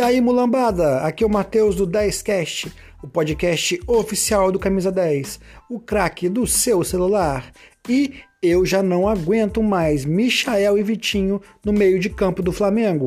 [0.00, 1.00] aí, mulambada?
[1.00, 2.72] Aqui é o Matheus do 10cast,
[3.02, 5.38] o podcast oficial do Camisa 10,
[5.68, 7.52] o craque do seu celular.
[7.86, 13.04] E eu já não aguento mais Michael e Vitinho no meio de campo do Flamengo.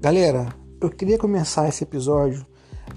[0.00, 2.46] Galera, eu queria começar esse episódio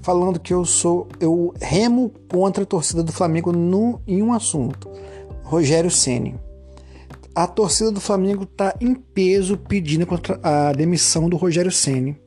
[0.07, 4.89] falando que eu sou eu remo contra a torcida do Flamengo no, em um assunto.
[5.43, 6.39] Rogério Ceni.
[7.35, 10.07] A torcida do Flamengo está em peso pedindo
[10.41, 12.17] a demissão do Rogério Ceni.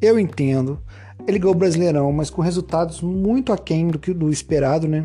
[0.00, 0.80] Eu entendo.
[1.26, 5.04] Ele ganhou o Brasileirão, mas com resultados muito aquém do que do esperado, né?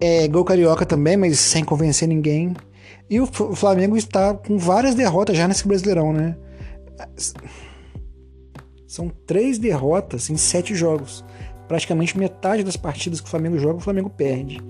[0.00, 2.56] É, gol carioca também, mas sem convencer ninguém.
[3.10, 6.38] E o Flamengo está com várias derrotas já nesse Brasileirão, né?
[8.92, 11.24] São três derrotas em sete jogos.
[11.66, 14.60] Praticamente metade das partidas que o Flamengo joga, o Flamengo perde.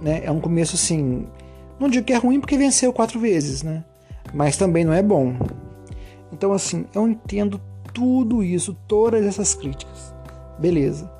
[0.00, 0.22] Né?
[0.22, 1.26] É um começo assim.
[1.80, 3.84] Não digo que é ruim porque venceu quatro vezes, né?
[4.32, 5.34] Mas também não é bom.
[6.32, 7.60] Então, assim, eu entendo
[7.92, 10.14] tudo isso, todas essas críticas.
[10.60, 11.10] Beleza.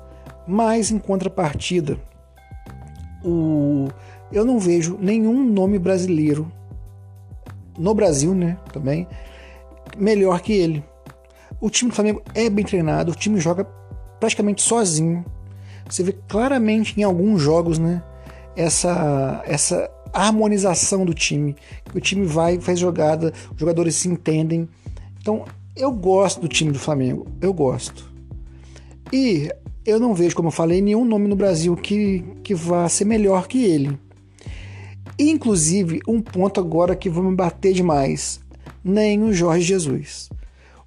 [0.47, 1.99] Mas em contrapartida,
[3.25, 3.89] o...
[4.31, 6.49] eu não vejo nenhum nome brasileiro
[7.77, 8.57] no Brasil, né?
[8.71, 9.05] Também
[9.97, 10.92] melhor que ele.
[11.63, 13.63] O time do Flamengo é bem treinado, o time joga
[14.19, 15.23] praticamente sozinho.
[15.89, 18.03] Você vê claramente em alguns jogos, né?
[18.53, 21.55] Essa, essa harmonização do time.
[21.95, 24.67] O time vai, faz jogada, os jogadores se entendem.
[25.21, 28.11] Então, eu gosto do time do Flamengo, eu gosto.
[29.13, 29.49] E
[29.85, 33.47] eu não vejo, como eu falei, nenhum nome no Brasil que, que vá ser melhor
[33.47, 33.97] que ele.
[35.17, 38.41] Inclusive, um ponto agora que vou me bater demais:
[38.83, 40.29] nem o Jorge Jesus.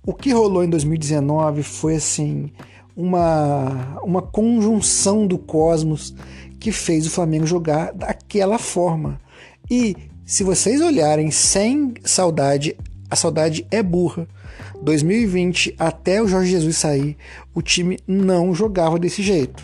[0.06, 2.48] O que rolou em 2019 foi assim
[2.96, 6.14] uma, uma conjunção do cosmos
[6.60, 9.20] que fez o Flamengo jogar daquela forma.
[9.68, 12.76] E se vocês olharem sem saudade,
[13.10, 14.28] a saudade é burra.
[14.80, 17.16] 2020 até o Jorge Jesus sair,
[17.52, 19.60] o time não jogava desse jeito.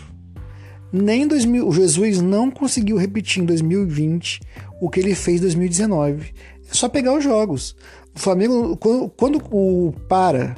[0.91, 4.41] Nem 2000, o Jesus não conseguiu repetir em 2020
[4.81, 6.33] o que ele fez em 2019.
[6.73, 7.75] É só pegar os jogos.
[8.15, 10.55] O Flamengo, quando, quando o para,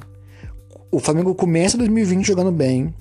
[0.90, 2.96] o Flamengo começa 2020 jogando bem,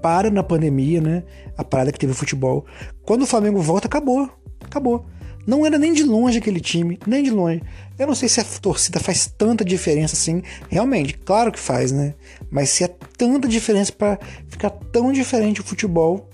[0.00, 1.24] para na pandemia, né?
[1.56, 2.64] A parada que teve o futebol.
[3.02, 4.30] Quando o Flamengo volta, acabou.
[4.64, 5.04] Acabou.
[5.44, 7.60] Não era nem de longe aquele time, nem de longe.
[7.98, 10.42] Eu não sei se a torcida faz tanta diferença assim.
[10.68, 12.14] Realmente, claro que faz, né?
[12.50, 14.16] Mas se é tanta diferença para
[14.46, 16.28] ficar tão diferente o futebol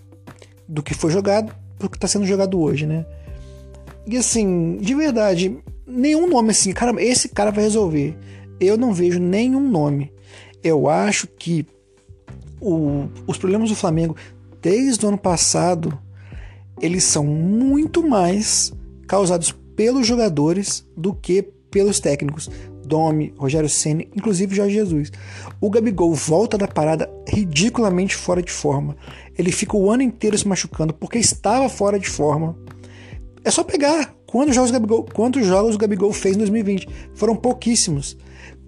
[0.68, 3.06] do que foi jogado do que está sendo jogado hoje, né?
[4.06, 5.56] E assim, de verdade,
[5.86, 8.16] nenhum nome assim, cara, esse cara vai resolver.
[8.60, 10.12] Eu não vejo nenhum nome.
[10.62, 11.66] Eu acho que
[12.60, 14.16] o, os problemas do Flamengo
[14.60, 15.98] desde o ano passado
[16.80, 18.72] eles são muito mais
[19.06, 22.50] causados pelos jogadores do que pelos técnicos.
[22.86, 25.10] Domi, Rogério Ceni, inclusive Jorge Jesus.
[25.60, 28.96] O Gabigol volta da parada ridiculamente fora de forma.
[29.36, 32.56] Ele fica o ano inteiro se machucando porque estava fora de forma.
[33.44, 36.88] É só pegar Quantos jogos, o Gabigol, quantos jogos o Gabigol fez em 2020?
[37.14, 38.16] Foram pouquíssimos.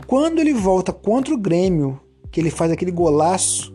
[0.06, 2.00] Quando ele volta contra o Grêmio,
[2.30, 3.74] que ele faz aquele golaço,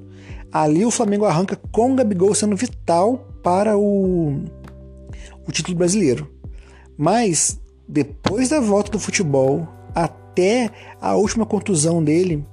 [0.54, 4.42] ali o Flamengo arranca com o Gabigol sendo vital para o,
[5.46, 6.32] o título brasileiro.
[6.98, 12.46] Mas depois da volta do futebol, até a última contusão dele,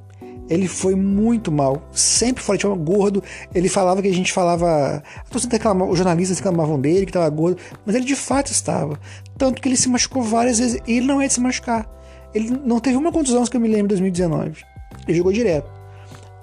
[0.48, 3.22] ele foi muito mal, sempre fora de forma, gordo.
[3.54, 5.03] Ele falava que a gente falava.
[5.34, 8.98] Os jornalistas reclamavam dele, que estava gordo, mas ele de fato estava.
[9.37, 10.81] Tanto que ele se machucou várias vezes.
[10.87, 11.87] E ele não é de se machucar.
[12.34, 14.64] Ele não teve uma contusão que eu me lembro em 2019.
[15.06, 15.70] Ele jogou direto.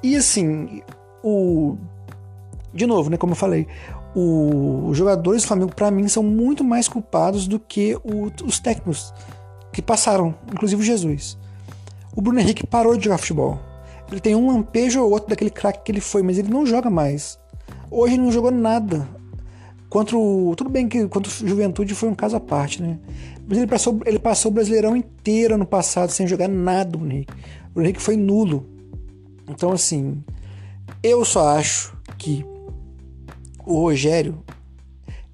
[0.03, 0.81] E assim,
[1.23, 1.75] o.
[2.73, 3.17] De novo, né?
[3.17, 3.67] Como eu falei,
[4.13, 4.87] o...
[4.89, 8.31] os jogadores do Flamengo, para mim, são muito mais culpados do que o...
[8.45, 9.13] os técnicos
[9.73, 11.37] que passaram, inclusive o Jesus.
[12.15, 13.59] O Bruno Henrique parou de jogar futebol.
[14.11, 16.89] Ele tem um lampejo ou outro daquele craque que ele foi, mas ele não joga
[16.89, 17.39] mais.
[17.89, 19.07] Hoje ele não jogou nada.
[19.89, 22.99] Contra o, tudo bem que contra o Juventude foi um caso à parte, né?
[23.47, 27.33] Mas ele passou, ele passou o Brasileirão inteiro ano passado sem jogar nada, o Henrique.
[27.73, 28.65] O Henrique foi nulo.
[29.47, 30.23] Então, assim,
[31.03, 32.43] eu só acho que
[33.65, 34.43] o Rogério,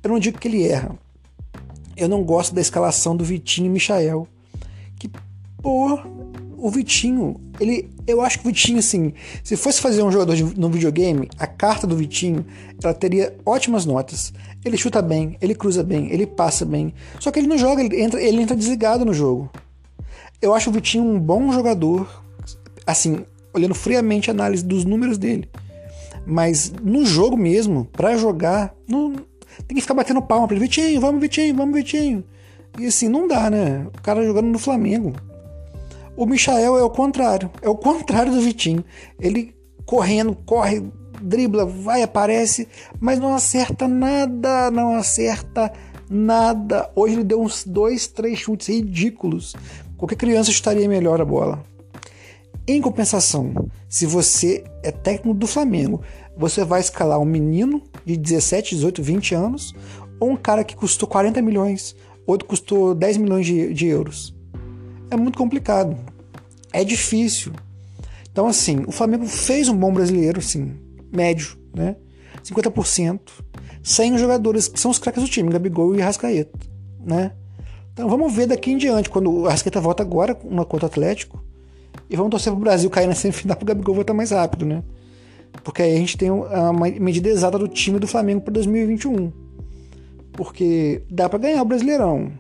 [0.04, 0.98] eu não digo que ele erra.
[1.96, 4.28] Eu não gosto da escalação do Vitinho e Michael.
[4.98, 5.10] Que,
[5.62, 6.00] pô,
[6.62, 9.14] o Vitinho, ele, eu acho que o Vitinho, assim,
[9.44, 12.46] se fosse fazer um jogador de, no videogame, a carta do Vitinho,
[12.84, 14.32] ela teria ótimas notas.
[14.64, 16.94] Ele chuta bem, ele cruza bem, ele passa bem.
[17.20, 19.50] Só que ele não joga, ele entra, ele entra desligado no jogo.
[20.40, 22.24] Eu acho o Vitinho um bom jogador,
[22.86, 25.50] assim, olhando friamente a análise dos números dele.
[26.28, 29.16] Mas no jogo mesmo, para jogar, não,
[29.68, 30.66] Tem que ficar batendo palma pra ele.
[30.66, 32.24] Vitinho, vamos, Vitinho, vamos, Vitinho.
[32.80, 33.88] E assim, não dá, né?
[33.88, 35.14] O cara jogando no Flamengo.
[36.16, 37.50] O Michael é o contrário.
[37.62, 38.84] É o contrário do Vitinho.
[39.20, 39.56] Ele
[39.86, 40.84] correndo, corre,
[41.22, 42.68] dribla, vai, aparece,
[43.00, 45.72] mas não acerta nada, não acerta
[46.10, 46.90] nada.
[46.96, 49.56] Hoje ele deu uns dois, três chutes ridículos.
[49.98, 51.64] Qualquer criança estaria melhor a bola.
[52.68, 53.54] Em compensação,
[53.90, 56.02] se você é técnico do Flamengo,
[56.38, 59.76] você vai escalar um menino de 17, 18, 20 anos
[60.20, 64.36] ou um cara que custou 40 milhões, outro custou 10 milhões de, de euros.
[65.12, 65.96] É muito complicado.
[66.74, 67.52] É difícil.
[68.32, 70.74] Então, assim, o Flamengo fez um bom brasileiro, assim,
[71.14, 71.98] médio, né?
[72.44, 73.20] 50%,
[73.84, 76.58] sem os jogadores que são os craques do time, Gabigol e Rascaeta,
[77.00, 77.34] né?
[77.94, 81.44] Então vamos ver daqui em diante, quando o Rascaeta volta agora, uma contra o Atlético,
[82.10, 84.82] e vamos torcer pro Brasil cair na semifinal pro Gabigol voltar mais rápido, né?
[85.64, 89.32] Porque aí a gente tem uma medida exata do time do Flamengo para 2021.
[90.32, 92.32] Porque dá para ganhar o Brasileirão,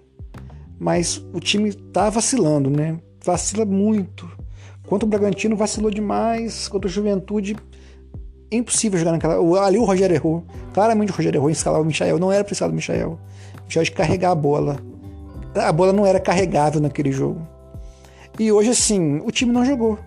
[0.81, 2.97] mas o time tá vacilando, né?
[3.23, 4.27] Vacila muito.
[4.87, 7.55] Quanto o Bragantino vacilou demais, contra o Juventude
[8.49, 9.63] é impossível jogar naquela.
[9.63, 10.43] Ali o Rogério errou.
[10.73, 12.17] Claramente o Rogério errou em escalar o Michael.
[12.17, 13.19] Não era pra escalar o Michael.
[13.63, 14.77] O de carregar a bola.
[15.53, 17.47] A bola não era carregável naquele jogo.
[18.39, 19.99] E hoje, assim, o time não jogou.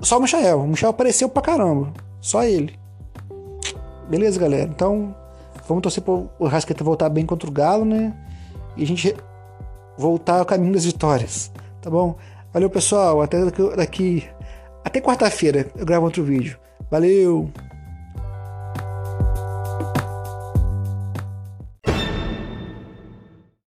[0.00, 0.58] Só o Michael.
[0.58, 1.92] O Michael apareceu pra caramba.
[2.20, 2.74] Só ele.
[4.10, 4.68] Beleza, galera?
[4.68, 5.14] Então,
[5.68, 8.12] vamos torcer pro Rasqueta voltar bem contra o Galo, né?
[8.76, 9.14] E a gente
[9.96, 11.52] voltar ao caminho das vitórias.
[11.80, 12.16] Tá bom?
[12.52, 13.22] Valeu, pessoal.
[13.22, 13.44] Até
[13.76, 14.28] daqui.
[14.84, 16.58] Até quarta-feira eu gravo outro vídeo.
[16.90, 17.50] Valeu!